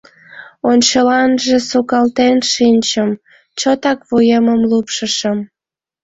Ончыланже 0.69 1.57
сукалтен 1.69 2.35
шинчым, 2.51 3.09
чотак 3.59 3.99
вуемым 4.09 4.61
лупшышым. 4.71 5.37